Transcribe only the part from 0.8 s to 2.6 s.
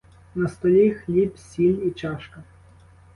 хліб, сіль і чашка.